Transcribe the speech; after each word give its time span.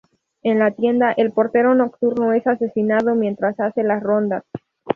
En 0.41 0.57
la 0.57 0.71
tienda, 0.71 1.11
el 1.11 1.31
portero 1.31 1.75
nocturno 1.75 2.33
es 2.33 2.47
asesinado 2.47 3.13
mientras 3.13 3.59
hace 3.59 3.83
las 3.83 4.01
rondas. 4.01 4.43